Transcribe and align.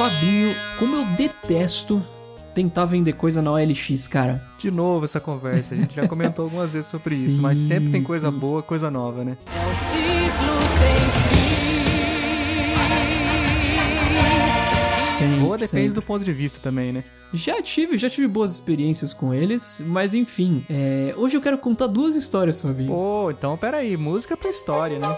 Fabinho, 0.00 0.56
como 0.78 0.96
eu 0.96 1.04
detesto 1.08 2.02
tentar 2.54 2.86
vender 2.86 3.12
coisa 3.12 3.42
na 3.42 3.52
OLX, 3.52 4.08
cara. 4.08 4.42
De 4.56 4.70
novo 4.70 5.04
essa 5.04 5.20
conversa, 5.20 5.74
a 5.74 5.76
gente 5.76 5.94
já 5.94 6.08
comentou 6.08 6.46
algumas 6.46 6.72
vezes 6.72 6.90
sobre 6.90 7.10
Sim, 7.14 7.26
isso, 7.28 7.42
mas 7.42 7.58
sempre 7.58 7.90
tem 7.90 8.02
coisa 8.02 8.30
sim. 8.30 8.38
boa, 8.38 8.62
coisa 8.62 8.90
nova, 8.90 9.22
né? 9.22 9.36
É 9.44 9.58
um 9.58 9.72
ciclo 9.74 10.58
sem 10.78 10.96
fim. 15.04 15.18
Sempre, 15.18 15.40
Boa 15.40 15.58
depende 15.58 15.68
sempre. 15.68 15.92
do 15.92 16.00
ponto 16.00 16.24
de 16.24 16.32
vista 16.32 16.60
também, 16.60 16.94
né? 16.94 17.04
Já 17.34 17.60
tive, 17.60 17.98
já 17.98 18.08
tive 18.08 18.26
boas 18.26 18.52
experiências 18.52 19.12
com 19.12 19.34
eles, 19.34 19.82
mas 19.84 20.14
enfim, 20.14 20.64
é, 20.70 21.12
hoje 21.14 21.36
eu 21.36 21.42
quero 21.42 21.58
contar 21.58 21.88
duas 21.88 22.16
histórias, 22.16 22.62
Fabinho. 22.62 22.88
Pô, 22.88 23.30
então 23.30 23.54
peraí, 23.58 23.98
música 23.98 24.34
pra 24.34 24.48
história, 24.48 24.98
né? 24.98 25.14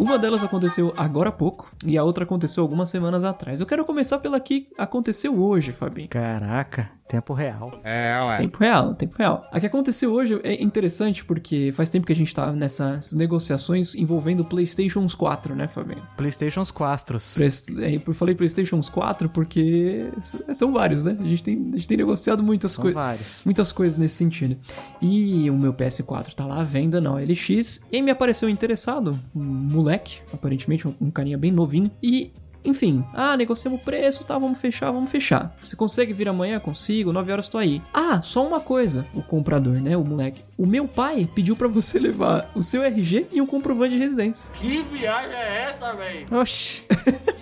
Uma 0.00 0.18
delas 0.18 0.42
aconteceu 0.42 0.94
agora 0.96 1.28
há 1.28 1.32
pouco 1.32 1.70
e 1.84 1.98
a 1.98 2.02
outra 2.02 2.24
aconteceu 2.24 2.62
algumas 2.62 2.88
semanas 2.88 3.22
atrás. 3.22 3.60
Eu 3.60 3.66
quero 3.66 3.84
começar 3.84 4.18
pela 4.18 4.40
que 4.40 4.66
aconteceu 4.78 5.38
hoje, 5.38 5.72
Fabinho. 5.72 6.08
Caraca, 6.08 6.90
tempo 7.10 7.34
real. 7.34 7.72
É, 7.82 8.16
ué. 8.22 8.36
Tempo 8.36 8.58
real, 8.58 8.94
tempo 8.94 9.16
real. 9.18 9.44
A 9.50 9.58
que 9.58 9.66
aconteceu 9.66 10.12
hoje 10.12 10.38
é 10.44 10.62
interessante 10.62 11.24
porque 11.24 11.72
faz 11.72 11.90
tempo 11.90 12.06
que 12.06 12.12
a 12.12 12.16
gente 12.16 12.32
tá 12.32 12.52
nessas 12.52 13.12
negociações 13.12 13.96
envolvendo 13.96 14.44
PlayStations 14.44 15.12
4, 15.14 15.56
né, 15.56 15.66
Fabinho? 15.66 16.02
Playstations 16.16 16.70
4. 16.70 17.18
Pres- 17.34 17.66
é, 17.80 18.00
Eu 18.06 18.14
falei 18.14 18.34
PlayStations 18.36 18.88
4 18.88 19.28
porque 19.28 20.08
s- 20.16 20.38
são 20.54 20.72
vários, 20.72 21.04
né? 21.04 21.16
A 21.18 21.26
gente 21.26 21.42
tem, 21.42 21.70
a 21.74 21.76
gente 21.76 21.88
tem 21.88 21.98
negociado 21.98 22.42
muitas 22.44 22.72
São 22.72 22.82
coisas. 22.82 23.02
vários. 23.02 23.44
Muitas 23.44 23.72
coisas 23.72 23.98
nesse 23.98 24.14
sentido. 24.14 24.56
E 25.02 25.50
o 25.50 25.56
meu 25.56 25.74
PS4 25.74 26.32
tá 26.34 26.46
lá 26.46 26.60
à 26.60 26.64
venda 26.64 27.00
na 27.00 27.12
OLX. 27.12 27.80
E 27.90 27.96
aí 27.96 28.02
me 28.02 28.10
apareceu 28.12 28.48
interessado, 28.48 29.18
um 29.34 29.42
moleque, 29.42 30.20
aparentemente, 30.32 30.86
um, 30.86 30.94
um 31.00 31.10
carinha 31.10 31.36
bem 31.36 31.50
novinho. 31.50 31.90
E, 32.00 32.32
enfim, 32.64 33.04
ah, 33.14 33.36
negociamos 33.36 33.80
o 33.80 33.84
preço, 33.84 34.24
tá, 34.24 34.36
vamos 34.38 34.58
fechar, 34.60 34.90
vamos 34.90 35.10
fechar. 35.10 35.54
Você 35.58 35.76
consegue 35.76 36.12
vir 36.12 36.28
amanhã? 36.28 36.58
Consigo, 36.60 37.12
9 37.12 37.32
horas 37.32 37.48
tô 37.48 37.58
aí. 37.58 37.82
Ah, 37.92 38.20
só 38.22 38.46
uma 38.46 38.60
coisa, 38.60 39.06
o 39.14 39.22
comprador, 39.22 39.80
né, 39.80 39.96
o 39.96 40.04
moleque. 40.04 40.44
O 40.58 40.66
meu 40.66 40.86
pai 40.86 41.28
pediu 41.34 41.56
pra 41.56 41.68
você 41.68 41.98
levar 41.98 42.50
o 42.54 42.62
seu 42.62 42.82
RG 42.82 43.28
e 43.32 43.40
um 43.40 43.46
comprovante 43.46 43.94
de 43.94 43.98
residência. 43.98 44.52
Que 44.54 44.82
viagem 44.82 45.32
é 45.34 45.74
essa, 45.74 45.94
velho? 45.94 46.26
Oxi. 46.30 46.84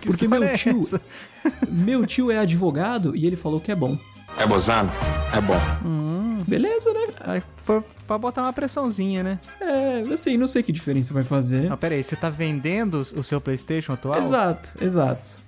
Que 0.00 0.08
Porque 0.08 0.26
meu 0.26 0.42
é 0.42 0.54
tio, 0.54 0.80
essa? 0.80 1.00
meu 1.68 2.06
tio 2.06 2.30
é 2.30 2.38
advogado 2.38 3.14
e 3.14 3.26
ele 3.26 3.36
falou 3.36 3.60
que 3.60 3.70
é 3.70 3.74
bom. 3.74 3.98
É 4.38 4.46
bozano? 4.46 4.90
É 5.34 5.40
bom. 5.40 5.60
Beleza, 6.46 6.92
né? 6.92 7.00
Aí 7.20 7.42
Foi 7.56 7.82
pra 8.06 8.16
botar 8.18 8.42
uma 8.42 8.52
pressãozinha, 8.52 9.22
né? 9.22 9.40
É, 9.60 10.00
assim, 10.12 10.36
não 10.36 10.46
sei 10.46 10.62
que 10.62 10.72
diferença 10.72 11.12
vai 11.12 11.24
fazer. 11.24 11.68
Não, 11.68 11.76
peraí, 11.76 12.02
você 12.02 12.14
tá 12.14 12.30
vendendo 12.30 12.94
o 13.00 13.22
seu 13.22 13.40
Playstation 13.40 13.92
atual? 13.92 14.20
Exato, 14.20 14.74
exato. 14.80 15.42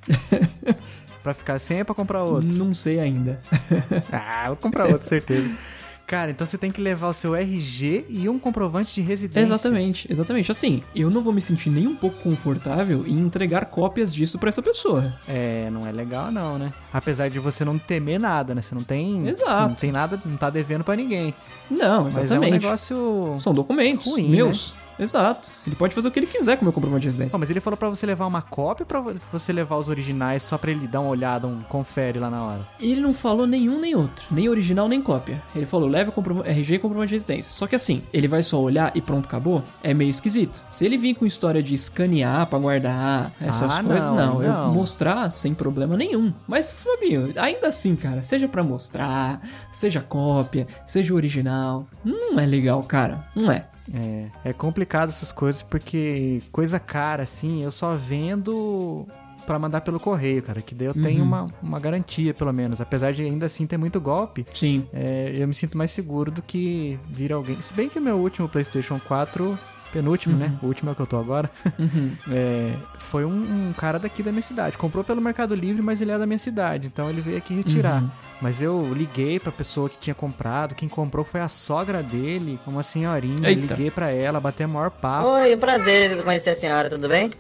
Pra 1.23 1.35
ficar 1.35 1.59
sem 1.59 1.81
é 1.81 1.85
pra 1.85 1.95
comprar 1.95 2.23
outro? 2.23 2.49
Não 2.57 2.73
sei 2.73 2.99
ainda. 3.01 3.41
Ah, 4.11 4.45
vou 4.49 4.57
comprar 4.57 4.87
outro, 4.87 5.07
certeza. 5.07 5.51
Cara, 6.09 6.31
então 6.31 6.47
você 6.47 6.57
tem 6.57 6.71
que 6.71 6.81
levar 6.81 7.09
o 7.09 7.13
seu 7.13 7.37
RG 7.37 8.07
e 8.09 8.31
um 8.31 8.39
comprovante 8.39 8.95
de 8.95 9.03
residência. 9.03 9.47
Exatamente, 9.47 10.11
exatamente. 10.11 10.51
Assim, 10.51 10.83
eu 10.97 11.11
não 11.11 11.23
vou 11.23 11.35
me 11.35 11.41
sentir 11.43 11.69
nem 11.69 11.87
um 11.87 11.95
pouco 11.95 12.17
confortável 12.23 13.07
em 13.07 13.19
entregar 13.19 13.67
cópias 13.67 14.15
disso 14.15 14.39
pra 14.39 14.49
essa 14.49 14.63
pessoa. 14.63 15.13
É, 15.29 15.69
não 15.71 15.87
é 15.87 15.93
legal 15.93 16.33
não, 16.33 16.59
né? 16.59 16.73
Apesar 16.91 17.29
de 17.29 17.39
você 17.39 17.63
não 17.63 17.79
temer 17.79 18.19
nada, 18.19 18.55
né? 18.55 18.63
Você 18.63 18.75
não 18.75 18.83
tem... 18.83 19.29
Exato. 19.29 19.51
Você 19.51 19.61
não 19.61 19.75
tem 19.75 19.93
nada, 19.93 20.19
não 20.25 20.39
tá 20.39 20.49
devendo 20.49 20.83
pra 20.83 20.97
ninguém. 20.97 21.35
Não, 21.71 22.05
Mas 22.05 22.17
é 22.17 22.21
um 22.21 22.25
exatamente. 22.25 22.53
negócio... 22.53 23.37
São 23.39 23.53
documentos 23.53 24.07
ruim, 24.07 24.31
meus. 24.31 24.75
Exato. 24.99 25.51
Ele 25.67 25.77
pode 25.77 25.95
fazer 25.95 26.09
o 26.09 26.11
que 26.11 26.19
ele 26.19 26.27
quiser 26.27 26.57
com 26.57 26.63
o 26.63 26.65
meu 26.65 26.73
comprovante 26.73 27.03
de 27.03 27.09
residência. 27.09 27.35
Não, 27.35 27.41
mas 27.41 27.51
ele 27.51 27.61
falou 27.61 27.77
pra 27.77 27.89
você 27.89 28.05
levar 28.07 28.27
uma 28.27 28.43
cópia 28.43 28.83
ou 28.83 28.87
pra 28.87 29.01
você 29.33 29.53
levar 29.53 29.77
os 29.77 29.89
originais 29.89 30.43
só 30.43 30.59
pra 30.59 30.71
ele 30.71 30.87
dar 30.89 31.01
uma 31.01 31.11
olhada, 31.11 31.47
um 31.47 31.63
confere 31.63 32.19
lá 32.19 32.29
na 32.31 32.45
hora? 32.45 32.61
Ele 32.81 33.01
não 33.01 33.15
falou 33.15 33.47
nenhum 33.47 33.79
nem 33.81 33.95
outro, 33.95 34.27
nem 34.31 34.49
original 34.49 34.89
nem 34.89 35.01
cópia. 35.01 35.43
Ele 35.55 35.67
falou, 35.67 35.89
leve 35.89 36.11
o 36.11 36.13
comprov- 36.13 36.47
RG 36.47 36.75
e 36.75 36.79
comprovante 36.79 37.09
de 37.11 37.15
residência. 37.15 37.53
Só 37.53 37.67
que 37.67 37.77
assim, 37.77 38.03
ele 38.13 38.27
vai 38.29 38.43
só 38.43 38.61
olhar 38.61 38.91
e 38.97 39.01
pronto, 39.01 39.27
acabou? 39.27 39.63
É 39.83 39.95
meio 39.95 40.11
esquisito. 40.11 40.65
Se 40.69 40.85
ele 40.85 40.99
vir 40.99 41.15
com 41.15 41.25
história 41.27 41.63
de 41.63 41.75
escanear 41.75 42.47
pra 42.47 42.59
guardar 42.59 43.33
essas 43.41 43.79
Ah, 43.79 43.83
coisas, 43.85 44.11
não, 44.11 44.41
não. 44.41 44.43
Eu 44.43 44.73
mostrar 44.73 45.31
sem 45.31 45.55
problema 45.55 45.97
nenhum. 45.97 46.33
Mas, 46.47 46.73
Fabinho, 46.73 47.33
ainda 47.37 47.69
assim, 47.69 47.95
cara, 47.97 48.23
seja 48.23 48.49
pra 48.49 48.63
mostrar, 48.63 49.41
seja 49.71 50.01
cópia, 50.01 50.67
seja 50.85 51.15
original, 51.15 51.85
não 52.05 52.39
é 52.41 52.47
legal, 52.47 52.83
cara. 52.83 53.27
Não 53.35 53.51
é. 53.51 53.67
É, 53.95 54.27
é 54.51 54.53
complicado 54.53 55.09
essas 55.09 55.33
coisas 55.33 55.63
porque 55.63 56.43
coisa 56.53 56.79
cara, 56.79 57.23
assim, 57.23 57.63
eu 57.63 57.71
só 57.71 57.95
vendo 57.97 59.07
pra 59.47 59.59
mandar 59.59 59.81
pelo 59.81 59.99
correio, 59.99 60.43
cara. 60.43 60.61
Que 60.61 60.75
daí 60.75 60.89
eu 60.89 60.95
tenho 60.95 61.21
Uhum. 61.23 61.27
uma, 61.27 61.47
uma 61.63 61.81
garantia, 61.81 62.35
pelo 62.35 62.53
menos. 62.53 62.81
Apesar 62.83 63.13
de 63.15 63.23
ainda 63.23 63.47
assim 63.47 63.67
ter 63.67 63.79
muito 63.79 63.99
golpe, 64.01 64.45
Sim. 64.53 64.87
é, 64.93 65.33
eu 65.35 65.49
me 65.49 65.55
sinto 65.55 65.79
mais 65.79 65.91
seguro 65.91 66.31
do 66.31 66.43
que 66.43 66.99
vir 67.09 67.33
alguém. 67.33 67.59
Se 67.63 67.73
bem 67.73 67.89
que 67.89 67.99
o 67.99 68.03
meu 68.03 68.19
último 68.19 68.47
PlayStation 68.49 69.01
4, 69.09 69.59
penúltimo, 69.89 70.37
né? 70.37 70.53
O 70.63 70.67
último 70.67 70.91
é 70.91 70.93
o 70.93 70.97
que 70.97 71.03
eu 71.03 71.07
tô 71.07 71.19
agora. 71.19 71.51
Uhum. 71.79 72.13
é, 72.33 72.75
foi 72.99 73.25
um, 73.25 73.69
um 73.69 73.73
cara 73.73 73.99
daqui 74.01 74.21
da 74.23 74.33
minha 74.33 74.43
cidade. 74.43 74.77
Comprou 74.77 75.05
pelo 75.05 75.21
Mercado 75.21 75.55
Livre, 75.55 75.81
mas 75.81 76.03
ele 76.03 76.11
é 76.11 76.19
da 76.19 76.27
minha 76.27 76.39
cidade. 76.39 76.89
Então 76.89 77.09
ele 77.09 77.21
veio 77.21 77.37
aqui 77.37 77.55
retirar. 77.55 78.03
Uhum. 78.03 78.11
Mas 78.41 78.61
eu 78.63 78.93
liguei 78.95 79.39
pra 79.41 79.51
pessoa 79.53 79.89
que 79.89 79.99
tinha 79.99 80.15
comprado. 80.15 80.75
Quem 80.75 80.89
comprou 80.89 81.25
foi 81.25 81.41
a 81.41 81.49
sogra 81.49 82.03
dele, 82.03 82.59
uma 82.67 82.83
senhorinha. 82.83 83.49
Eita. 83.49 83.75
Liguei 83.75 83.91
pra 83.91 84.11
ela, 84.11 84.41
bati 84.41 84.63
a 84.63 84.69
maior 84.69 84.91
papo. 84.91 85.29
Oi, 85.29 85.55
um 85.55 85.59
prazer 85.59 86.23
conhecer 86.23 86.51
a 86.51 86.55
senhora, 86.55 86.89
tudo 86.89 87.09
bem? 87.09 87.33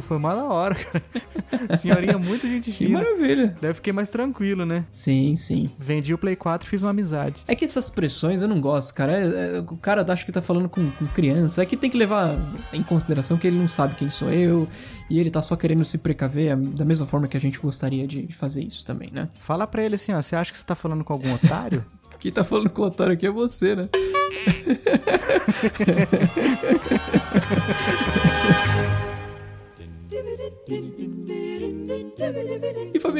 Foi 0.00 0.16
uma 0.16 0.34
da 0.34 0.44
hora, 0.44 0.74
cara. 0.74 1.04
Senhorinha, 1.76 2.18
muito 2.18 2.46
gente 2.46 2.70
Que 2.72 2.88
maravilha. 2.88 3.56
Daí 3.60 3.70
eu 3.70 3.74
fiquei 3.74 3.92
mais 3.92 4.08
tranquilo, 4.08 4.64
né? 4.64 4.84
Sim, 4.90 5.34
sim. 5.36 5.70
Vendi 5.78 6.12
o 6.14 6.18
Play 6.18 6.36
4 6.36 6.66
e 6.66 6.70
fiz 6.70 6.82
uma 6.82 6.90
amizade. 6.90 7.42
É 7.48 7.54
que 7.54 7.64
essas 7.64 7.88
pressões 7.90 8.42
eu 8.42 8.48
não 8.48 8.60
gosto, 8.60 8.94
cara. 8.94 9.12
É- 9.12 9.56
é- 9.56 9.60
o 9.60 9.76
cara 9.76 10.04
acha 10.12 10.24
que 10.24 10.32
tá 10.32 10.42
falando 10.42 10.68
com, 10.68 10.90
com 10.90 11.06
criança. 11.06 11.62
É 11.62 11.66
que 11.66 11.76
tem 11.76 11.90
que 11.90 11.93
levar 11.96 12.36
em 12.72 12.82
consideração 12.82 13.36
que 13.38 13.46
ele 13.46 13.58
não 13.58 13.68
sabe 13.68 13.94
quem 13.94 14.08
sou 14.10 14.30
eu 14.32 14.66
e 15.10 15.18
ele 15.20 15.30
tá 15.30 15.42
só 15.42 15.56
querendo 15.56 15.84
se 15.84 15.98
precaver 15.98 16.52
a- 16.52 16.56
da 16.56 16.84
mesma 16.84 17.06
forma 17.06 17.28
que 17.28 17.36
a 17.36 17.40
gente 17.40 17.58
gostaria 17.58 18.06
de, 18.06 18.22
de 18.26 18.34
fazer 18.34 18.62
isso 18.64 18.84
também, 18.84 19.10
né? 19.12 19.28
Fala 19.38 19.66
pra 19.66 19.82
ele 19.82 19.94
assim, 19.96 20.12
ó, 20.12 20.20
você 20.22 20.34
acha 20.36 20.52
que 20.52 20.58
você 20.58 20.64
tá 20.64 20.74
falando 20.74 21.04
com 21.04 21.12
algum 21.12 21.32
otário? 21.34 21.84
Quem 22.20 22.32
tá 22.32 22.42
falando 22.44 22.70
com 22.70 22.82
o 22.82 22.86
otário 22.86 23.12
aqui 23.12 23.26
é 23.26 23.30
você, 23.30 23.74
né? 23.76 23.88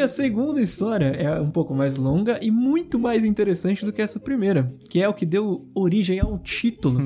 a 0.05 0.09
segunda 0.09 0.61
história 0.61 1.07
é 1.07 1.41
um 1.41 1.51
pouco 1.51 1.75
mais 1.75 1.97
longa 1.97 2.39
e 2.43 2.51
muito 2.51 2.99
mais 2.99 3.25
interessante 3.25 3.87
do 3.87 3.93
que 3.93 4.03
essa 4.03 4.21
primeira, 4.21 4.71
que 4.89 5.03
é 5.03 5.09
o 5.09 5.15
que 5.15 5.25
deu 5.25 5.67
origem 5.75 6.21
ao 6.21 6.39
título 6.39 7.01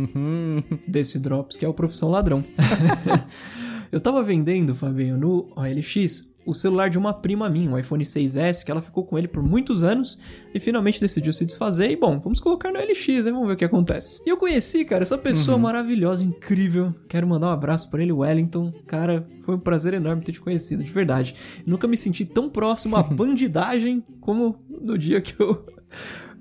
desse 0.87 1.21
Drops, 1.21 1.57
que 1.57 1.65
é 1.65 1.69
o 1.69 1.75
Profissão 1.75 2.11
Ladrão. 2.11 2.45
Eu 3.91 4.01
tava 4.01 4.23
vendendo, 4.23 4.75
Fabinho, 4.75 5.17
no 5.17 5.51
OLX, 5.57 6.35
o 6.49 6.55
celular 6.55 6.89
de 6.89 6.97
uma 6.97 7.13
prima 7.13 7.47
minha, 7.51 7.71
um 7.71 7.79
iPhone 7.79 8.03
6S, 8.03 8.65
que 8.65 8.71
ela 8.71 8.81
ficou 8.81 9.05
com 9.05 9.19
ele 9.19 9.29
por 9.29 9.43
muitos 9.43 9.83
anos 9.83 10.19
e 10.55 10.59
finalmente 10.59 10.99
decidiu 10.99 11.31
se 11.31 11.45
desfazer. 11.45 11.91
E 11.91 11.97
bom, 11.97 12.19
vamos 12.19 12.41
colocar 12.41 12.73
no 12.73 12.79
OLX, 12.79 13.07
né? 13.27 13.31
Vamos 13.31 13.47
ver 13.47 13.53
o 13.53 13.57
que 13.57 13.67
acontece. 13.67 14.23
E 14.25 14.31
eu 14.31 14.39
conheci, 14.39 14.83
cara, 14.87 15.03
essa 15.03 15.19
pessoa 15.19 15.59
maravilhosa, 15.59 16.25
incrível. 16.25 16.95
Quero 17.07 17.27
mandar 17.27 17.49
um 17.49 17.51
abraço 17.51 17.91
pra 17.91 18.03
ele, 18.03 18.13
Wellington. 18.13 18.73
Cara, 18.87 19.29
foi 19.41 19.57
um 19.57 19.59
prazer 19.59 19.93
enorme 19.93 20.25
ter 20.25 20.33
te 20.33 20.41
conhecido, 20.41 20.83
de 20.83 20.91
verdade. 20.91 21.35
Nunca 21.67 21.87
me 21.87 21.99
senti 21.99 22.25
tão 22.25 22.49
próximo 22.49 22.97
à 22.97 23.03
bandidagem 23.05 24.03
como 24.19 24.57
no 24.71 24.97
dia 24.97 25.21
que 25.21 25.39
eu 25.39 25.67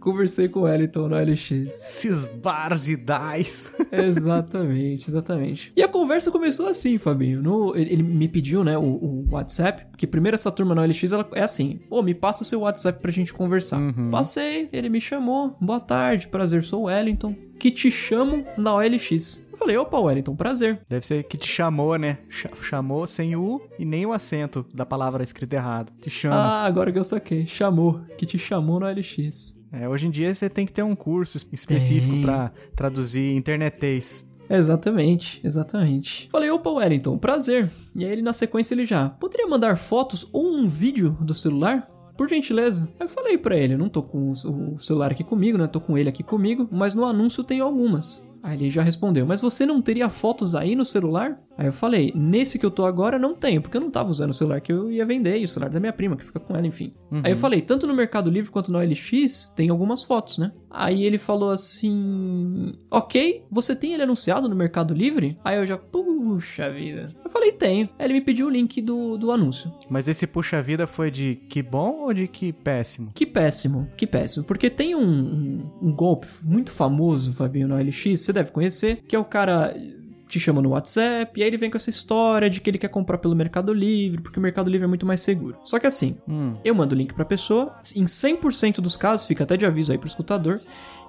conversei 0.07 0.47
com 0.47 0.61
o 0.61 0.63
Wellington 0.63 1.09
no 1.09 1.15
OLX. 1.17 1.51
Esses 1.51 2.25
bardidais. 2.25 3.71
Exatamente, 3.91 5.09
exatamente. 5.09 5.71
E 5.75 5.81
a 5.81 5.87
conversa 5.87 6.31
começou 6.31 6.67
assim, 6.67 6.97
Fabinho. 6.97 7.41
No, 7.41 7.75
ele 7.75 8.03
me 8.03 8.27
pediu, 8.27 8.63
né, 8.63 8.77
o, 8.77 8.83
o 8.83 9.27
WhatsApp, 9.31 9.85
porque 9.91 10.05
primeiro 10.05 10.35
essa 10.35 10.51
turma 10.51 10.75
na 10.75 10.81
OLX 10.81 11.11
ela 11.11 11.27
é 11.33 11.41
assim: 11.41 11.79
pô, 11.89 12.01
me 12.01 12.13
passa 12.13 12.43
seu 12.43 12.61
WhatsApp 12.61 13.01
pra 13.01 13.11
gente 13.11 13.33
conversar. 13.33 13.79
Passei, 14.11 14.69
ele 14.71 14.89
me 14.89 14.99
chamou, 14.99 15.55
boa 15.59 15.79
tarde, 15.79 16.27
prazer, 16.27 16.63
sou 16.63 16.83
o 16.83 16.85
Wellington, 16.85 17.35
que 17.59 17.71
te 17.71 17.89
chamo 17.91 18.45
na 18.57 18.75
OLX. 18.75 19.47
Eu 19.51 19.57
falei, 19.57 19.75
opa, 19.77 19.99
Wellington, 19.99 20.35
prazer. 20.35 20.79
Deve 20.87 21.05
ser 21.05 21.23
que 21.23 21.35
te 21.37 21.47
chamou, 21.47 21.97
né? 21.97 22.19
Ch- 22.29 22.47
chamou 22.61 23.07
sem 23.07 23.35
o 23.35 23.59
e 23.79 23.85
nem 23.85 24.05
o 24.05 24.13
acento 24.13 24.63
da 24.73 24.85
palavra 24.85 25.23
escrita 25.23 25.55
errado. 25.55 25.91
Te 25.99 26.09
chama. 26.09 26.35
Ah, 26.35 26.65
agora 26.65 26.91
que 26.91 26.99
eu 26.99 27.03
saquei, 27.03 27.47
chamou, 27.47 27.99
que 28.17 28.25
te 28.25 28.37
chamou 28.37 28.79
na 28.79 28.87
OLX. 28.87 29.59
É, 29.71 29.89
hoje 29.89 30.07
em 30.07 30.11
dia 30.11 30.33
você 30.33 30.47
tem 30.49 30.65
que 30.65 30.71
ter 30.71 30.83
um 30.83 30.95
curso 30.95 31.37
es- 31.37 31.47
específico 31.51 32.21
pra 32.21 32.51
traduzir 32.75 33.35
internetês. 33.35 34.27
Exatamente, 34.49 35.41
exatamente. 35.43 36.29
Falei, 36.31 36.49
opa, 36.51 36.69
Wellington, 36.69 37.17
prazer. 37.17 37.69
E 37.95 38.05
aí 38.05 38.11
ele 38.11 38.21
na 38.21 38.31
sequência 38.33 38.73
ele 38.75 38.85
já, 38.85 39.09
poderia 39.09 39.47
mandar 39.47 39.75
fotos 39.75 40.27
ou 40.31 40.53
um 40.55 40.67
vídeo 40.67 41.17
do 41.19 41.33
celular? 41.33 41.89
Por 42.17 42.27
gentileza. 42.27 42.91
Aí 42.99 43.05
eu 43.05 43.09
falei 43.09 43.37
pra 43.37 43.55
ele, 43.55 43.77
não 43.77 43.89
tô 43.89 44.01
com 44.01 44.31
o 44.31 44.79
celular 44.79 45.11
aqui 45.11 45.23
comigo, 45.23 45.57
né? 45.57 45.67
Tô 45.67 45.79
com 45.79 45.97
ele 45.97 46.09
aqui 46.09 46.23
comigo, 46.23 46.67
mas 46.71 46.95
no 46.95 47.05
anúncio 47.05 47.43
tem 47.43 47.59
algumas. 47.59 48.27
Aí 48.43 48.55
ele 48.55 48.69
já 48.69 48.81
respondeu, 48.81 49.25
mas 49.25 49.41
você 49.41 49.65
não 49.65 49.81
teria 49.81 50.09
fotos 50.09 50.55
aí 50.55 50.75
no 50.75 50.85
celular? 50.85 51.37
Aí 51.57 51.65
eu 51.65 51.73
falei, 51.73 52.13
nesse 52.15 52.57
que 52.57 52.65
eu 52.65 52.71
tô 52.71 52.85
agora 52.85 53.19
não 53.19 53.33
tenho, 53.33 53.61
porque 53.61 53.75
eu 53.75 53.81
não 53.81 53.91
tava 53.91 54.09
usando 54.09 54.29
o 54.29 54.33
celular 54.33 54.61
que 54.61 54.71
eu 54.71 54.91
ia 54.91 55.05
vender, 55.05 55.37
e 55.39 55.43
o 55.43 55.47
celular 55.47 55.69
da 55.69 55.79
minha 55.79 55.91
prima, 55.91 56.15
que 56.15 56.23
fica 56.23 56.39
com 56.39 56.55
ela, 56.55 56.65
enfim. 56.65 56.93
Aí 57.23 57.31
eu 57.31 57.37
falei, 57.37 57.61
tanto 57.61 57.85
no 57.87 57.93
Mercado 57.93 58.29
Livre 58.29 58.49
quanto 58.51 58.71
no 58.71 58.77
OLX 58.77 59.53
tem 59.55 59.69
algumas 59.69 60.03
fotos, 60.03 60.37
né? 60.37 60.53
Aí 60.69 61.03
ele 61.03 61.17
falou 61.17 61.49
assim, 61.49 62.73
ok, 62.91 63.43
você 63.51 63.75
tem 63.75 63.93
ele 63.93 64.03
anunciado 64.03 64.47
no 64.47 64.55
Mercado 64.55 64.93
Livre? 64.93 65.37
Aí 65.43 65.57
eu 65.57 65.65
já, 65.65 65.77
puxa 66.27 66.69
vida. 66.69 67.09
Eu 67.23 67.29
falei, 67.29 67.51
tenho. 67.51 67.89
Aí 67.97 68.05
ele 68.05 68.15
me 68.15 68.21
pediu 68.21 68.47
o 68.47 68.49
link 68.49 68.81
do, 68.81 69.17
do 69.17 69.31
anúncio. 69.31 69.73
Mas 69.89 70.07
esse 70.07 70.27
puxa-vida 70.27 70.85
foi 70.85 71.09
de 71.09 71.35
que 71.49 71.63
bom 71.63 72.01
ou 72.01 72.13
de 72.13 72.27
que 72.27 72.51
péssimo? 72.51 73.11
Que 73.13 73.25
péssimo, 73.25 73.89
que 73.95 74.05
péssimo. 74.05 74.43
Porque 74.45 74.69
tem 74.69 74.93
um, 74.93 75.01
um, 75.01 75.71
um 75.81 75.93
golpe 75.93 76.27
muito 76.43 76.71
famoso, 76.71 77.33
Fabinho, 77.33 77.67
no 77.67 77.75
OLX, 77.75 78.19
você 78.19 78.33
deve 78.33 78.51
conhecer, 78.51 79.03
que 79.07 79.15
é 79.15 79.19
o 79.19 79.25
cara 79.25 79.73
te 80.27 80.39
chama 80.39 80.61
no 80.61 80.69
WhatsApp, 80.69 81.39
e 81.39 81.43
aí 81.43 81.49
ele 81.49 81.57
vem 81.57 81.69
com 81.69 81.77
essa 81.77 81.89
história 81.89 82.49
de 82.49 82.59
que 82.59 82.69
ele 82.69 82.77
quer 82.77 82.89
comprar 82.89 83.17
pelo 83.17 83.35
Mercado 83.35 83.73
Livre, 83.73 84.21
porque 84.21 84.39
o 84.39 84.41
Mercado 84.41 84.69
Livre 84.69 84.85
é 84.85 84.87
muito 84.87 85.05
mais 85.05 85.21
seguro. 85.21 85.57
Só 85.63 85.79
que 85.79 85.87
assim, 85.87 86.17
eu 86.63 86.75
mando 86.75 86.93
o 86.93 86.97
link 86.97 87.13
pra 87.13 87.25
pessoa, 87.25 87.75
em 87.95 88.05
100% 88.05 88.81
dos 88.81 88.97
casos, 88.97 89.25
fica 89.25 89.43
até 89.43 89.55
de 89.55 89.65
aviso 89.65 89.91
aí 89.91 89.97
pro 89.97 90.07
escutador, 90.07 90.59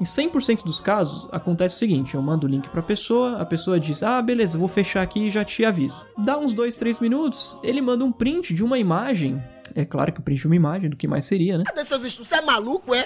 em 0.01 0.05
100% 0.05 0.65
dos 0.65 0.81
casos 0.81 1.29
acontece 1.33 1.77
o 1.77 1.79
seguinte, 1.79 2.15
eu 2.15 2.23
mando 2.23 2.47
o 2.47 2.51
link 2.51 2.69
pra 2.69 2.83
pessoa, 2.83 3.39
a 3.39 3.45
pessoa 3.45 3.81
diz, 3.81 4.03
ah, 4.03 4.23
beleza, 4.23 4.59
vou 4.59 4.69
fechar 4.69 5.03
aqui 5.03 5.27
e 5.27 5.31
já 5.31 5.45
te 5.45 5.65
aviso. 5.65 6.07
Dá 6.17 6.39
uns 6.39 6.53
2, 6.53 6.75
3 6.75 7.01
minutos, 7.01 7.59
ele 7.63 7.81
manda 7.81 8.05
um 8.05 8.13
print 8.13 8.55
de 8.55 8.63
uma 8.63 8.79
imagem, 8.79 9.43
é 9.75 9.85
claro 9.85 10.13
que 10.13 10.21
o 10.21 10.23
print 10.23 10.41
de 10.41 10.47
uma 10.47 10.57
imagem, 10.57 10.89
do 10.91 10.97
que 10.97 11.09
mais 11.09 11.25
seria, 11.25 11.59
né? 11.59 11.65
Cadê 11.67 11.85
seus 11.85 12.05
estudos? 12.05 12.29
Você 12.29 12.37
é 12.37 12.43
maluco, 12.43 12.95
é? 12.95 13.05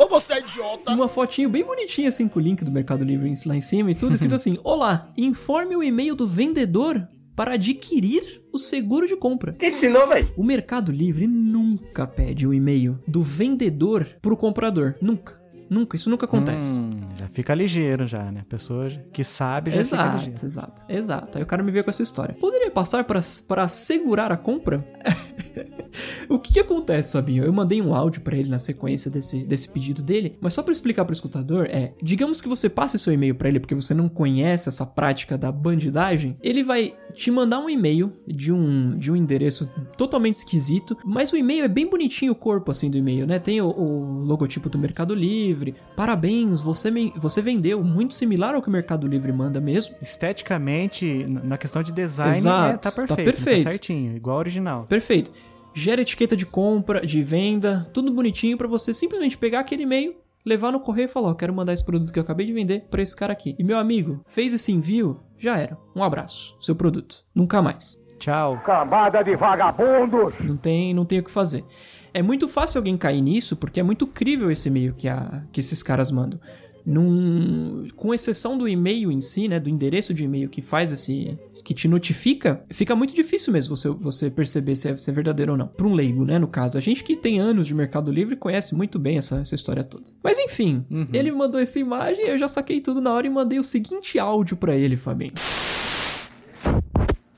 Ou 0.00 0.08
você 0.08 0.32
é 0.32 0.38
idiota? 0.38 0.92
uma 0.92 1.08
fotinho 1.08 1.50
bem 1.50 1.62
bonitinha 1.62 2.08
assim 2.08 2.26
com 2.26 2.38
o 2.38 2.42
link 2.42 2.64
do 2.64 2.70
Mercado 2.72 3.04
Livre 3.04 3.30
lá 3.44 3.54
em 3.54 3.60
cima 3.60 3.90
e 3.90 3.94
tudo, 3.94 4.14
escrito 4.14 4.34
assim: 4.34 4.58
Olá, 4.64 5.12
informe 5.14 5.76
o 5.76 5.82
e-mail 5.82 6.14
do 6.14 6.26
vendedor 6.26 7.06
para 7.36 7.54
adquirir 7.54 8.22
o 8.50 8.58
seguro 8.58 9.06
de 9.06 9.14
compra. 9.14 9.52
Quem 9.52 9.70
te 9.70 9.76
ensinou, 9.76 10.08
velho? 10.08 10.32
O 10.38 10.42
Mercado 10.42 10.90
Livre 10.90 11.26
nunca 11.26 12.06
pede 12.06 12.46
o 12.46 12.54
e-mail 12.54 12.98
do 13.06 13.22
vendedor 13.22 14.06
pro 14.22 14.36
comprador. 14.38 14.94
Nunca. 15.02 15.38
Nunca, 15.68 15.94
isso 15.94 16.10
nunca 16.10 16.24
acontece. 16.24 16.78
Hum, 16.78 16.90
já 17.16 17.28
fica 17.28 17.54
ligeiro 17.54 18.04
já, 18.04 18.32
né? 18.32 18.44
Pessoa 18.48 18.88
que 19.12 19.22
sabe 19.22 19.70
já 19.70 19.84
fica 19.84 19.96
Exato, 19.96 20.16
ligeiro. 20.16 20.44
exato, 20.44 20.82
exato. 20.88 21.38
Aí 21.38 21.44
o 21.44 21.46
cara 21.46 21.62
me 21.62 21.70
veio 21.70 21.84
com 21.84 21.90
essa 21.90 22.02
história. 22.02 22.34
Poderia 22.40 22.70
passar 22.72 23.04
para 23.04 23.20
para 23.46 23.62
assegurar 23.62 24.32
a 24.32 24.36
compra? 24.36 24.84
o 26.28 26.38
que, 26.38 26.52
que 26.54 26.60
acontece, 26.60 27.12
Sabinho? 27.12 27.44
Eu 27.44 27.52
mandei 27.52 27.80
um 27.82 27.94
áudio 27.94 28.20
pra 28.22 28.36
ele 28.36 28.48
na 28.48 28.58
sequência 28.58 29.10
desse, 29.10 29.44
desse 29.44 29.68
pedido 29.68 30.02
dele, 30.02 30.36
mas 30.40 30.54
só 30.54 30.62
pra 30.62 30.72
explicar 30.72 31.04
pro 31.04 31.14
escutador 31.14 31.66
é, 31.70 31.92
digamos 32.02 32.40
que 32.40 32.48
você 32.48 32.68
passe 32.68 32.98
seu 32.98 33.12
e-mail 33.12 33.34
pra 33.34 33.48
ele 33.48 33.60
porque 33.60 33.74
você 33.74 33.94
não 33.94 34.08
conhece 34.08 34.68
essa 34.68 34.84
prática 34.86 35.36
da 35.38 35.50
bandidagem, 35.52 36.36
ele 36.42 36.62
vai 36.62 36.94
te 37.14 37.30
mandar 37.30 37.58
um 37.60 37.68
e-mail 37.70 38.12
de 38.26 38.52
um 38.52 38.96
de 38.96 39.10
um 39.10 39.16
endereço 39.16 39.70
totalmente 39.96 40.34
esquisito, 40.36 40.96
mas 41.04 41.32
o 41.32 41.36
e-mail 41.36 41.64
é 41.64 41.68
bem 41.68 41.88
bonitinho 41.88 42.32
o 42.32 42.36
corpo 42.36 42.70
assim 42.70 42.90
do 42.90 42.98
e-mail, 42.98 43.26
né? 43.26 43.38
Tem 43.38 43.60
o, 43.60 43.66
o 43.68 44.24
logotipo 44.24 44.68
do 44.68 44.78
Mercado 44.78 45.14
Livre. 45.14 45.74
Parabéns, 45.96 46.60
você 46.60 46.90
me- 46.90 47.12
você 47.16 47.40
vendeu 47.42 47.82
muito 47.82 48.14
similar 48.14 48.54
ao 48.54 48.62
que 48.62 48.68
o 48.68 48.72
Mercado 48.72 49.06
Livre 49.06 49.32
manda 49.32 49.60
mesmo. 49.60 49.94
Esteticamente, 50.00 51.24
na 51.44 51.56
questão 51.58 51.82
de 51.82 51.92
design, 51.92 52.36
Exato, 52.36 52.74
é, 52.74 52.76
tá 52.76 52.90
tá 52.90 52.92
perfeito. 52.92 53.24
perfeito. 53.24 53.64
Tá 53.64 53.70
certinho, 53.72 54.16
igual 54.16 54.36
ao 54.36 54.40
original. 54.40 54.86
Perfeito. 54.88 55.30
Gera 55.74 56.02
etiqueta 56.02 56.36
de 56.36 56.44
compra, 56.46 57.00
de 57.00 57.22
venda, 57.22 57.88
tudo 57.92 58.12
bonitinho 58.12 58.58
pra 58.58 58.68
você 58.68 58.92
simplesmente 58.92 59.38
pegar 59.38 59.60
aquele 59.60 59.84
e-mail, 59.84 60.16
levar 60.44 60.72
no 60.72 60.80
correio 60.80 61.06
e 61.06 61.08
falar: 61.08 61.30
Ó, 61.30 61.34
quero 61.34 61.54
mandar 61.54 61.72
esse 61.72 61.84
produto 61.84 62.12
que 62.12 62.18
eu 62.18 62.22
acabei 62.22 62.46
de 62.46 62.52
vender 62.52 62.86
pra 62.90 63.02
esse 63.02 63.14
cara 63.14 63.32
aqui. 63.32 63.54
E 63.58 63.64
meu 63.64 63.78
amigo, 63.78 64.20
fez 64.26 64.52
esse 64.52 64.72
envio, 64.72 65.20
já 65.38 65.58
era. 65.58 65.76
Um 65.94 66.02
abraço. 66.02 66.56
Seu 66.60 66.74
produto. 66.74 67.24
Nunca 67.34 67.62
mais. 67.62 68.04
Tchau. 68.18 68.60
Cambada 68.66 69.22
de 69.22 69.34
vagabundos! 69.34 70.34
Não 70.40 70.56
tem, 70.56 70.92
não 70.92 71.06
tem 71.06 71.20
o 71.20 71.24
que 71.24 71.30
fazer. 71.30 71.64
É 72.12 72.22
muito 72.22 72.48
fácil 72.48 72.78
alguém 72.78 72.96
cair 72.96 73.22
nisso, 73.22 73.56
porque 73.56 73.80
é 73.80 73.82
muito 73.82 74.06
crível 74.06 74.50
esse 74.50 74.68
e-mail 74.68 74.94
que, 74.94 75.08
a, 75.08 75.44
que 75.50 75.60
esses 75.60 75.82
caras 75.82 76.10
mandam. 76.10 76.38
Num, 76.84 77.86
com 77.94 78.14
exceção 78.14 78.56
do 78.56 78.66
e-mail 78.66 79.12
em 79.12 79.20
si, 79.20 79.48
né, 79.48 79.60
do 79.60 79.68
endereço 79.68 80.14
de 80.14 80.24
e-mail 80.24 80.48
que 80.48 80.62
faz 80.62 80.90
esse, 80.92 81.38
que 81.62 81.74
te 81.74 81.86
notifica, 81.86 82.64
fica 82.70 82.96
muito 82.96 83.14
difícil 83.14 83.52
mesmo 83.52 83.76
você, 83.76 83.88
você 83.90 84.30
perceber 84.30 84.74
se 84.76 84.88
é, 84.88 84.96
se 84.96 85.10
é 85.10 85.12
verdadeiro 85.12 85.52
ou 85.52 85.58
não. 85.58 85.66
Para 85.66 85.86
um 85.86 85.94
leigo, 85.94 86.24
né, 86.24 86.38
no 86.38 86.48
caso. 86.48 86.78
A 86.78 86.80
gente 86.80 87.04
que 87.04 87.16
tem 87.16 87.38
anos 87.38 87.66
de 87.66 87.74
Mercado 87.74 88.10
Livre 88.10 88.36
conhece 88.36 88.74
muito 88.74 88.98
bem 88.98 89.18
essa, 89.18 89.40
essa 89.40 89.54
história 89.54 89.84
toda. 89.84 90.04
Mas 90.22 90.38
enfim, 90.38 90.84
ele 91.12 91.30
me 91.30 91.36
mandou 91.36 91.60
essa 91.60 91.78
imagem, 91.78 92.26
eu 92.26 92.38
já 92.38 92.48
saquei 92.48 92.80
tudo 92.80 93.00
na 93.00 93.12
hora 93.12 93.26
e 93.26 93.30
mandei 93.30 93.58
o 93.58 93.64
seguinte 93.64 94.18
áudio 94.18 94.56
pra 94.56 94.74
ele, 94.74 94.96
Fabinho. 94.96 95.32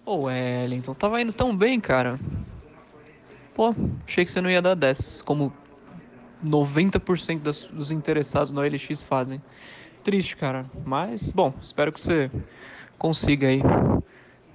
Ô 0.05 0.25
Wellington, 0.25 0.94
tava 0.94 1.21
indo 1.21 1.33
tão 1.33 1.56
bem, 1.56 1.81
cara. 1.81 2.19
Pô, 3.55 3.75
achei 4.06 4.25
que 4.25 4.31
você 4.31 4.41
não 4.41 4.50
ia 4.50 4.62
dar 4.62 4.75
dessas, 4.75 5.21
como 5.21 5.53
90% 6.44 7.43
das- 7.43 7.67
dos 7.67 7.91
interessados 7.91 8.53
no 8.53 8.61
OLX 8.61 9.03
fazem. 9.03 9.41
Triste, 10.05 10.37
cara. 10.37 10.67
Mas, 10.85 11.33
bom, 11.33 11.55
espero 11.62 11.93
que 11.93 12.00
você 12.00 12.31
consiga 12.99 13.47
aí 13.49 13.61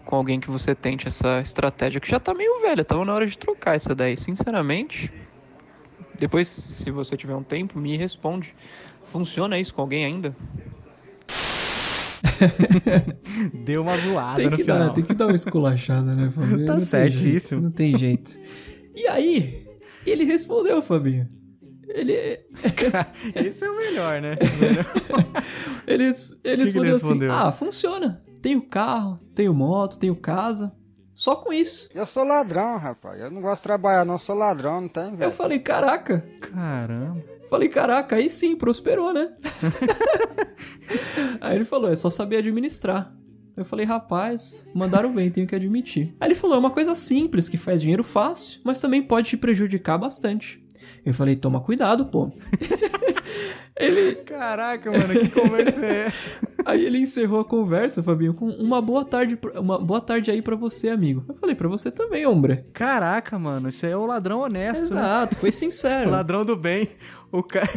com 0.05 0.15
alguém 0.15 0.39
que 0.39 0.49
você 0.49 0.73
tente 0.75 1.07
essa 1.07 1.39
estratégia 1.41 1.99
que 2.01 2.09
já 2.09 2.19
tá 2.19 2.33
meio 2.33 2.61
velha. 2.61 2.83
Tava 2.83 3.03
na 3.05 3.13
hora 3.13 3.25
de 3.27 3.37
trocar 3.37 3.75
essa 3.75 3.93
daí, 3.95 4.17
sinceramente. 4.17 5.11
Depois, 6.19 6.47
se 6.47 6.89
você 6.91 7.15
tiver 7.15 7.35
um 7.35 7.43
tempo, 7.43 7.79
me 7.79 7.95
responde. 7.97 8.53
Funciona 9.11 9.57
isso 9.59 9.73
com 9.73 9.81
alguém 9.81 10.03
ainda? 10.05 10.35
Deu 13.65 13.81
uma 13.81 13.95
zoada 13.97 14.35
Tem 14.35 14.49
no 14.49 14.57
que, 14.57 14.63
final. 14.63 14.79
dar, 14.79 14.89
tem 14.91 15.03
que 15.03 15.13
dar 15.13 15.27
uma 15.27 15.35
esculachada, 15.35 16.15
né, 16.15 16.29
Fabinho? 16.31 16.65
Tá 16.65 16.73
Não 16.73 16.77
tem 16.79 16.85
certíssimo. 16.85 17.31
jeito, 17.31 17.61
não 17.63 17.71
tem 17.71 17.97
jeito. 17.97 18.31
E 18.95 19.07
aí, 19.07 19.65
ele 20.05 20.23
respondeu, 20.23 20.81
Fabinho. 20.81 21.27
Ele, 21.89 22.39
Esse 23.35 23.65
é 23.65 23.69
o 23.69 23.75
melhor, 23.77 24.21
né? 24.21 24.35
ele, 25.87 26.03
res- 26.05 26.33
ele 26.43 26.57
que 26.57 26.61
respondeu 26.63 26.83
ele 26.83 26.91
assim: 26.97 27.07
respondeu? 27.07 27.31
Ah, 27.31 27.51
funciona. 27.51 28.21
Tenho 28.41 28.61
carro, 28.61 29.19
tenho 29.33 29.53
moto, 29.53 29.97
tenho 29.97 30.15
casa. 30.15 30.75
Só 31.15 31.35
com 31.35 31.51
isso. 31.51 31.89
Eu 31.95 32.05
sou 32.05 32.23
ladrão, 32.23 32.77
rapaz. 32.77 33.19
Eu 33.19 33.31
não 33.31 33.41
gosto 33.41 33.57
de 33.57 33.63
trabalhar, 33.63 34.05
não. 34.05 34.19
Sou 34.19 34.35
ladrão, 34.35 34.81
não 34.81 34.87
tem, 34.87 35.05
Eu 35.05 35.17
velho. 35.17 35.31
falei, 35.31 35.59
caraca. 35.59 36.27
Caramba. 36.39 37.23
Falei, 37.49 37.69
caraca, 37.69 38.17
aí 38.17 38.29
sim, 38.29 38.55
prosperou, 38.55 39.13
né? 39.13 39.27
aí 41.41 41.55
ele 41.55 41.65
falou, 41.65 41.91
é 41.91 41.95
só 41.95 42.09
saber 42.09 42.37
administrar. 42.37 43.13
Eu 43.55 43.65
falei, 43.65 43.85
rapaz, 43.85 44.67
mandaram 44.75 45.11
bem, 45.11 45.31
tenho 45.31 45.47
que 45.47 45.55
admitir. 45.55 46.15
Aí 46.19 46.27
ele 46.27 46.35
falou, 46.35 46.55
é 46.55 46.59
uma 46.59 46.69
coisa 46.69 46.93
simples, 46.93 47.49
que 47.49 47.57
faz 47.57 47.81
dinheiro 47.81 48.03
fácil, 48.03 48.61
mas 48.63 48.79
também 48.79 49.01
pode 49.01 49.29
te 49.29 49.37
prejudicar 49.37 49.97
bastante. 49.97 50.63
Eu 51.05 51.13
falei, 51.13 51.35
toma 51.35 51.61
cuidado, 51.61 52.05
pô. 52.05 52.31
ele, 53.79 54.15
Caraca, 54.15 54.91
mano, 54.91 55.13
que 55.13 55.29
conversa 55.29 55.85
é 55.85 56.05
essa? 56.05 56.31
aí 56.65 56.85
ele 56.85 56.99
encerrou 56.99 57.39
a 57.39 57.45
conversa, 57.45 58.01
Fabinho, 58.03 58.33
com 58.33 58.47
uma 58.47 58.81
boa 58.81 59.05
tarde, 59.05 59.37
uma 59.55 59.77
boa 59.79 60.01
tarde 60.01 60.31
aí 60.31 60.41
pra 60.41 60.55
você, 60.55 60.89
amigo. 60.89 61.23
Eu 61.27 61.35
falei, 61.35 61.55
pra 61.55 61.67
você 61.67 61.91
também, 61.91 62.25
hombre. 62.25 62.65
Caraca, 62.73 63.37
mano, 63.37 63.69
isso 63.69 63.85
aí 63.85 63.91
é 63.91 63.97
o 63.97 64.05
ladrão 64.05 64.39
honesto, 64.39 64.93
né? 64.93 65.01
Exato, 65.01 65.37
foi 65.37 65.51
sincero. 65.51 66.09
Ladrão 66.11 66.43
do 66.43 66.55
bem. 66.55 66.87
O 67.31 67.43
cara, 67.43 67.67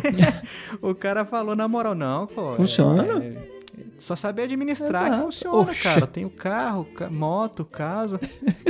o 0.80 0.94
cara 0.94 1.24
falou 1.24 1.54
na 1.56 1.66
moral, 1.68 1.94
não, 1.94 2.26
pô. 2.26 2.52
é- 2.52 2.56
Funciona. 2.56 3.22
é- 3.24 3.59
só 4.00 4.16
saber 4.16 4.42
administrar 4.42 5.02
Exato. 5.06 5.16
que 5.18 5.22
funciona, 5.24 5.70
Oxe. 5.70 5.82
cara. 5.84 6.06
Tenho 6.06 6.30
carro, 6.30 6.84
ca- 6.86 7.10
moto, 7.10 7.64
casa. 7.64 8.18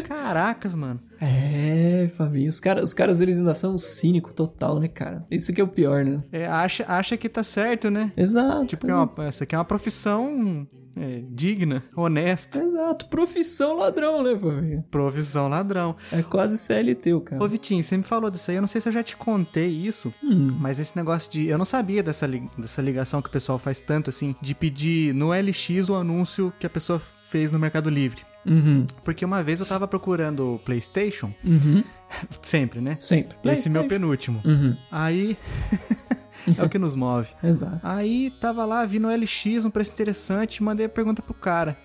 Caracas, 0.06 0.74
mano. 0.74 1.00
É, 1.20 2.08
Fabinho, 2.16 2.50
os 2.50 2.60
caras, 2.60 2.84
os 2.84 2.94
caras 2.94 3.20
eles 3.20 3.38
ainda 3.38 3.54
são 3.54 3.78
cínico 3.78 4.32
total, 4.34 4.78
né, 4.80 4.88
cara? 4.88 5.24
Isso 5.30 5.52
que 5.52 5.60
é 5.60 5.64
o 5.64 5.68
pior, 5.68 6.04
né? 6.04 6.22
É, 6.32 6.46
acha, 6.46 6.84
acha 6.88 7.16
que 7.16 7.28
tá 7.28 7.42
certo, 7.44 7.90
né? 7.90 8.12
Exato. 8.16 8.66
Tipo, 8.66 8.88
é 8.90 8.94
uma, 8.94 9.12
essa 9.26 9.44
aqui 9.44 9.54
é 9.54 9.58
uma 9.58 9.64
profissão 9.64 10.66
é, 10.96 11.22
digna, 11.30 11.82
honesta. 11.96 12.60
Exato, 12.62 13.06
profissão 13.08 13.76
ladrão, 13.78 14.22
né, 14.22 14.36
Fabinho? 14.38 14.84
Profissão 14.90 15.48
ladrão. 15.48 15.96
É 16.12 16.22
quase 16.22 16.58
CLT, 16.58 17.14
o 17.14 17.20
cara. 17.20 17.42
Ô, 17.42 17.48
Vitinho, 17.48 17.82
você 17.82 17.96
me 17.96 18.02
falou 18.02 18.30
disso 18.30 18.50
aí. 18.50 18.56
Eu 18.56 18.60
não 18.62 18.68
sei 18.68 18.80
se 18.80 18.88
eu 18.88 18.92
já 18.92 19.02
te 19.02 19.16
contei 19.16 19.68
isso, 19.68 20.12
mas 20.58 20.78
esse 20.78 20.96
negócio 20.96 21.30
de. 21.32 21.46
Eu 21.46 21.58
não 21.58 21.64
sabia 21.64 22.02
dessa, 22.02 22.26
li- 22.26 22.48
dessa 22.58 22.82
ligação 22.82 23.22
que 23.22 23.28
o 23.28 23.32
pessoal 23.32 23.58
faz 23.58 23.80
tanto 23.80 24.10
assim, 24.10 24.34
de 24.40 24.54
pedir 24.54 25.14
no 25.14 25.30
LX 25.32 25.88
o 25.88 25.94
anúncio 25.94 26.52
que 26.58 26.66
a 26.66 26.70
pessoa 26.70 27.00
fez 27.28 27.52
no 27.52 27.58
Mercado 27.58 27.88
Livre. 27.88 28.22
Uhum, 28.46 28.86
Porque 29.04 29.22
uma 29.24 29.42
vez 29.42 29.60
eu 29.60 29.66
tava 29.66 29.86
procurando 29.86 30.54
o 30.54 30.58
PlayStation, 30.60 31.30
uhum, 31.44 31.84
sempre, 32.40 32.80
né? 32.80 32.96
sempre. 32.98 33.36
Esse 33.44 33.68
meu 33.68 33.86
penúltimo. 33.86 34.40
Uhum, 34.44 34.74
Aí. 34.90 35.36
é 36.58 36.62
o 36.64 36.68
que 36.68 36.78
nos 36.78 36.94
move. 36.94 37.28
exato. 37.42 37.80
Aí 37.82 38.30
tava 38.40 38.64
lá, 38.64 38.84
vi 38.86 38.98
no 38.98 39.08
LX 39.10 39.64
um 39.64 39.70
preço 39.70 39.92
interessante, 39.92 40.62
mandei 40.62 40.86
a 40.86 40.88
pergunta 40.88 41.22
pro 41.22 41.34
cara: 41.34 41.76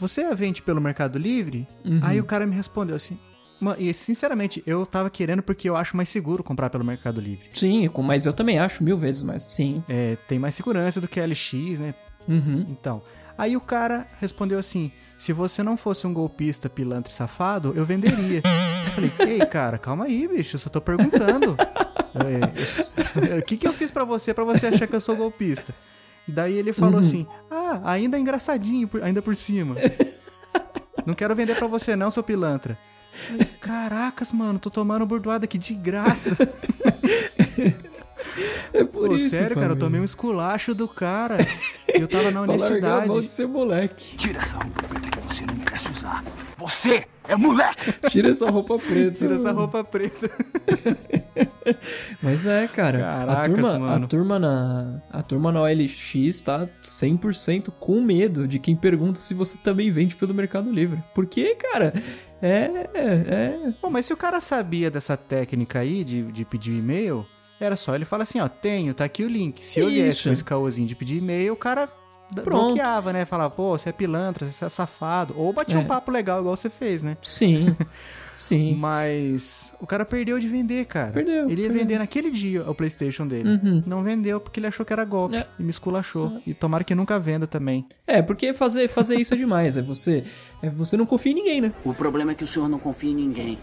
Você 0.00 0.32
vende 0.34 0.62
pelo 0.62 0.80
Mercado 0.80 1.18
Livre? 1.18 1.66
Uhum. 1.84 2.00
Aí 2.02 2.20
o 2.20 2.24
cara 2.24 2.46
me 2.46 2.54
respondeu 2.54 2.96
assim. 2.96 3.18
"Ma- 3.60 3.76
E 3.78 3.92
sinceramente, 3.94 4.62
eu 4.66 4.84
tava 4.84 5.08
querendo 5.10 5.42
porque 5.42 5.68
eu 5.68 5.76
acho 5.76 5.96
mais 5.96 6.08
seguro 6.08 6.44
comprar 6.44 6.68
pelo 6.70 6.84
Mercado 6.84 7.20
Livre. 7.20 7.48
Sim, 7.54 7.88
mas 8.04 8.26
eu 8.26 8.32
também 8.32 8.58
acho 8.58 8.82
mil 8.84 8.98
vezes 8.98 9.22
mais. 9.22 9.42
Sim. 9.42 9.82
É, 9.88 10.16
tem 10.28 10.38
mais 10.38 10.54
segurança 10.54 11.00
do 11.00 11.08
que 11.08 11.18
a 11.20 11.24
LX, 11.26 11.78
né? 11.80 11.94
Uhum. 12.28 12.66
Então, 12.70 13.00
aí 13.38 13.56
o 13.56 13.60
cara 13.60 14.06
respondeu 14.20 14.58
assim: 14.58 14.90
se 15.16 15.32
você 15.32 15.62
não 15.62 15.76
fosse 15.76 16.06
um 16.06 16.12
golpista, 16.12 16.68
pilantra 16.68 17.10
e 17.10 17.14
safado, 17.14 17.72
eu 17.74 17.86
venderia. 17.86 18.42
eu 18.84 18.90
falei, 18.92 19.12
ei, 19.20 19.46
cara, 19.46 19.78
calma 19.78 20.04
aí, 20.04 20.28
bicho, 20.28 20.56
eu 20.56 20.60
só 20.60 20.68
tô 20.68 20.80
perguntando. 20.80 21.56
É, 22.24 23.30
eu- 23.34 23.38
O 23.38 23.42
que, 23.42 23.56
que 23.56 23.66
eu 23.66 23.72
fiz 23.72 23.90
pra 23.90 24.04
você 24.04 24.32
pra 24.32 24.44
você 24.44 24.66
achar 24.68 24.86
que 24.86 24.94
eu 24.96 25.00
sou 25.00 25.16
golpista? 25.16 25.74
Daí 26.28 26.54
ele 26.58 26.72
falou 26.72 26.98
assim: 27.00 27.26
Ah, 27.50 27.80
ainda 27.84 28.16
é 28.16 28.20
engraçadinho, 28.20 28.88
ainda 29.02 29.20
por 29.22 29.36
cima. 29.36 29.76
Não 31.04 31.14
quero 31.14 31.34
vender 31.36 31.54
pra 31.56 31.66
você, 31.68 31.94
não, 31.94 32.10
seu 32.10 32.22
pilantra. 32.22 32.76
Falei, 33.12 33.46
Caracas, 33.60 34.32
mano, 34.32 34.58
tô 34.58 34.68
tomando 34.68 35.06
bordoada 35.06 35.44
aqui 35.44 35.56
de 35.56 35.74
graça. 35.74 36.36
É 38.74 38.84
por 38.84 39.08
Pô, 39.08 39.14
isso, 39.14 39.30
sério, 39.30 39.50
cara, 39.54 39.58
eu 39.58 39.68
família. 39.70 39.76
tomei 39.80 40.00
um 40.00 40.04
esculacho 40.04 40.74
do 40.74 40.86
cara. 40.88 41.36
Eu 41.88 42.06
tava 42.08 42.30
na 42.30 42.40
largar 42.44 42.52
a 42.60 42.64
honestidade. 42.66 43.08
mão 43.08 43.20
de 43.22 43.30
ser 43.30 43.46
moleque. 43.46 44.16
Tira 44.16 44.40
essa 44.42 44.56
roupa 44.58 44.82
preta 44.82 45.10
que 45.10 45.34
você 45.34 45.46
não 45.46 45.54
merece 45.54 45.88
usar. 45.90 46.24
Você 46.58 47.06
é 47.28 47.36
moleque! 47.36 47.92
Tira 48.10 48.28
essa 48.28 48.50
roupa 48.50 48.78
preta. 48.78 49.12
Tira 49.12 49.34
essa 49.34 49.52
roupa 49.52 49.82
preta. 49.84 50.28
Mas 52.22 52.46
é, 52.46 52.66
cara, 52.68 53.22
a 53.24 53.44
turma, 53.44 53.78
mano. 53.78 54.04
a 54.04 54.08
turma 54.08 54.38
na 54.38 55.00
a 55.10 55.22
turma 55.22 55.52
na 55.52 55.62
OLX 55.62 56.42
tá 56.42 56.68
100% 56.82 57.70
com 57.78 58.00
medo 58.00 58.46
de 58.46 58.58
quem 58.58 58.76
pergunta 58.76 59.18
se 59.20 59.34
você 59.34 59.56
também 59.58 59.90
vende 59.90 60.16
pelo 60.16 60.32
Mercado 60.34 60.70
Livre. 60.70 61.02
Porque, 61.14 61.54
cara, 61.56 61.92
é 62.42 62.64
é 62.94 63.72
Pô, 63.80 63.90
mas 63.90 64.06
se 64.06 64.12
o 64.12 64.16
cara 64.16 64.40
sabia 64.40 64.90
dessa 64.90 65.16
técnica 65.16 65.80
aí 65.80 66.04
de, 66.04 66.22
de 66.32 66.44
pedir 66.44 66.72
e-mail, 66.72 67.26
era 67.60 67.76
só 67.76 67.94
ele 67.94 68.04
falar 68.04 68.24
assim, 68.24 68.40
ó, 68.40 68.48
tenho, 68.48 68.92
tá 68.94 69.04
aqui 69.04 69.24
o 69.24 69.28
link. 69.28 69.64
Se 69.64 69.80
eu 69.80 69.88
viesse 69.88 70.22
com 70.24 70.30
esse 70.32 70.44
caôzinho 70.44 70.86
de 70.86 70.94
pedir 70.94 71.18
e-mail, 71.18 71.52
o 71.54 71.56
cara 71.56 71.88
Pronto. 72.42 72.66
bloqueava, 72.66 73.12
né? 73.12 73.24
Falava, 73.24 73.50
pô, 73.50 73.78
você 73.78 73.88
é 73.88 73.92
pilantra, 73.92 74.50
você 74.50 74.64
é 74.64 74.68
safado. 74.68 75.32
Ou 75.36 75.52
batia 75.52 75.76
É. 75.78 75.80
um 75.80 75.84
papo 75.86 76.10
legal, 76.10 76.40
igual 76.40 76.56
você 76.56 76.68
fez, 76.68 77.02
né? 77.02 77.16
sim. 77.22 77.74
Sim. 78.36 78.74
Mas 78.76 79.74
o 79.80 79.86
cara 79.86 80.04
perdeu 80.04 80.38
de 80.38 80.46
vender, 80.46 80.84
cara. 80.84 81.10
Perdeu, 81.10 81.48
Ele 81.48 81.62
ia 81.62 81.68
perdeu. 81.68 81.72
vender 81.72 81.98
naquele 81.98 82.30
dia 82.30 82.62
o 82.68 82.74
PlayStation 82.74 83.26
dele. 83.26 83.48
Uhum. 83.48 83.82
Não 83.86 84.02
vendeu 84.04 84.38
porque 84.38 84.60
ele 84.60 84.66
achou 84.66 84.84
que 84.84 84.92
era 84.92 85.04
golpe 85.04 85.36
É. 85.36 85.46
e 85.58 85.62
me 85.62 85.70
esculachou. 85.70 86.40
E 86.46 86.52
tomara 86.52 86.84
que 86.84 86.94
nunca 86.94 87.18
venda 87.18 87.46
também. 87.46 87.84
É, 88.06 88.20
porque 88.20 88.52
fazer 88.52 88.88
fazer 88.88 89.16
isso 89.18 89.32
é 89.34 89.36
demais, 89.36 89.76
é 89.76 89.82
você 89.82 90.22
é 90.62 90.68
você 90.68 90.96
não 90.96 91.06
confia 91.06 91.32
em 91.32 91.36
ninguém, 91.36 91.60
né? 91.62 91.72
O 91.84 91.94
problema 91.94 92.32
é 92.32 92.34
que 92.34 92.44
o 92.44 92.46
senhor 92.46 92.68
não 92.68 92.78
confia 92.78 93.10
em 93.10 93.14
ninguém. 93.14 93.58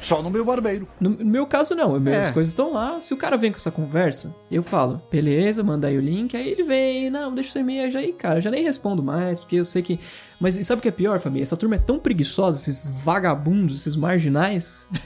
Só 0.00 0.22
no 0.22 0.30
meu 0.30 0.44
barbeiro. 0.44 0.86
No, 1.00 1.10
no 1.10 1.24
meu 1.24 1.46
caso, 1.46 1.74
não. 1.74 1.96
As 1.96 2.28
É. 2.28 2.32
coisas 2.32 2.52
estão 2.52 2.72
lá. 2.72 2.98
Se 3.00 3.14
o 3.14 3.16
cara 3.16 3.36
vem 3.36 3.50
com 3.50 3.56
essa 3.58 3.70
conversa, 3.70 4.36
eu 4.50 4.62
falo, 4.62 5.00
beleza, 5.10 5.62
manda 5.62 5.88
aí 5.88 5.96
o 5.96 6.00
link. 6.00 6.36
Aí 6.36 6.48
ele 6.50 6.62
vem, 6.64 7.10
não, 7.10 7.34
deixa 7.34 7.50
o 7.50 7.52
seu 7.54 7.62
e-mail 7.62 7.90
já 7.90 7.98
aí, 8.00 8.12
cara. 8.12 8.40
Já 8.40 8.50
nem 8.50 8.62
respondo 8.62 9.02
mais, 9.02 9.40
porque 9.40 9.56
eu 9.56 9.64
sei 9.64 9.82
que. 9.82 9.98
Mas 10.40 10.54
sabe 10.66 10.80
o 10.80 10.82
que 10.82 10.88
é 10.88 10.92
pior, 10.92 11.18
família? 11.18 11.42
Essa 11.42 11.56
turma 11.56 11.76
é 11.76 11.78
tão 11.78 11.98
preguiçosa, 11.98 12.58
esses 12.58 12.90
vagabundos, 13.02 13.80
esses 13.80 13.96
marginais. 13.96 14.88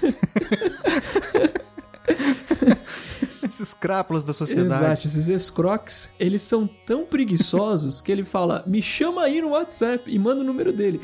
Esses 3.61 3.75
crápulas 3.75 4.25
da 4.25 4.33
sociedade. 4.33 4.85
Exato, 4.85 5.07
esses 5.07 5.29
escroques, 5.29 6.13
eles 6.19 6.41
são 6.41 6.67
tão 6.87 7.05
preguiçosos 7.05 8.01
que 8.01 8.11
ele 8.11 8.25
fala, 8.25 8.65
me 8.67 8.81
chama 8.81 9.23
aí 9.23 9.41
no 9.43 9.51
WhatsApp 9.51 10.05
e 10.07 10.19
manda 10.19 10.41
o 10.41 10.45
número 10.45 10.73
dele. 10.73 10.99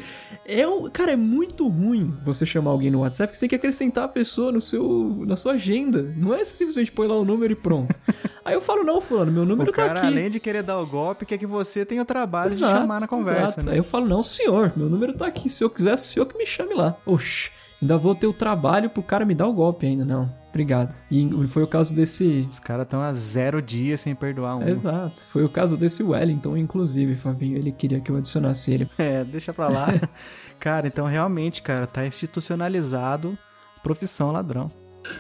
É 0.46 0.66
um, 0.66 0.88
cara, 0.88 1.12
é 1.12 1.16
muito 1.16 1.68
ruim 1.68 2.16
você 2.22 2.46
chamar 2.46 2.70
alguém 2.70 2.90
no 2.90 3.00
WhatsApp 3.00 3.30
que 3.30 3.36
você 3.36 3.40
tem 3.40 3.48
que 3.50 3.56
acrescentar 3.56 4.04
a 4.04 4.08
pessoa 4.08 4.50
no 4.50 4.60
seu, 4.60 5.22
na 5.26 5.36
sua 5.36 5.52
agenda. 5.52 6.14
Não 6.16 6.32
é 6.32 6.38
você 6.38 6.56
simplesmente 6.56 6.90
põe 6.92 7.06
lá 7.06 7.16
o 7.16 7.26
número 7.26 7.52
e 7.52 7.56
pronto. 7.56 7.94
aí 8.42 8.54
eu 8.54 8.60
falo, 8.62 8.82
não, 8.84 9.02
fulano, 9.02 9.30
meu 9.30 9.44
número 9.44 9.70
O 9.70 9.74
cara, 9.74 9.92
tá 9.92 10.00
aqui. 10.00 10.06
além 10.06 10.30
de 10.30 10.40
querer 10.40 10.62
dar 10.62 10.78
o 10.78 10.86
golpe, 10.86 11.26
quer 11.26 11.36
que 11.36 11.46
você 11.46 11.84
tenha 11.84 12.00
outra 12.00 12.26
base 12.26 12.56
Exato, 12.56 12.72
de 12.72 12.80
chamar 12.80 13.00
na 13.00 13.08
conversa. 13.08 13.62
Né? 13.64 13.72
Aí 13.72 13.78
eu 13.78 13.84
falo, 13.84 14.06
não, 14.06 14.22
senhor, 14.22 14.72
meu 14.74 14.88
número 14.88 15.12
tá 15.12 15.26
aqui. 15.26 15.50
Se 15.50 15.62
eu 15.62 15.68
quiser, 15.68 15.94
o 15.94 15.98
senhor 15.98 16.24
que 16.24 16.38
me 16.38 16.46
chame 16.46 16.72
lá. 16.72 16.96
Oxi, 17.04 17.50
ainda 17.82 17.98
vou 17.98 18.14
ter 18.14 18.26
o 18.26 18.32
trabalho 18.32 18.88
pro 18.88 19.02
cara 19.02 19.26
me 19.26 19.34
dar 19.34 19.46
o 19.46 19.52
golpe 19.52 19.84
ainda, 19.86 20.04
não. 20.04 20.45
Obrigado. 20.56 20.94
E 21.10 21.46
foi 21.48 21.62
o 21.62 21.66
caso 21.66 21.94
desse. 21.94 22.48
Os 22.50 22.58
caras 22.58 22.84
estão 22.84 23.02
há 23.02 23.12
zero 23.12 23.60
dias 23.60 24.00
sem 24.00 24.14
perdoar 24.14 24.56
um. 24.56 24.66
Exato. 24.66 25.20
Foi 25.30 25.44
o 25.44 25.50
caso 25.50 25.76
desse 25.76 26.02
Wellington, 26.02 26.56
inclusive, 26.56 27.14
Fabinho. 27.14 27.58
Ele 27.58 27.70
queria 27.70 28.00
que 28.00 28.10
eu 28.10 28.16
adicionasse 28.16 28.72
ele. 28.72 28.88
É, 28.96 29.22
deixa 29.22 29.52
pra 29.52 29.68
lá. 29.68 29.86
cara, 30.58 30.86
então 30.86 31.04
realmente, 31.04 31.60
cara, 31.60 31.86
tá 31.86 32.06
institucionalizado 32.06 33.36
profissão 33.82 34.32
ladrão. 34.32 34.72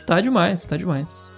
Tá 0.06 0.20
demais, 0.20 0.64
tá 0.64 0.76
demais. 0.76 1.30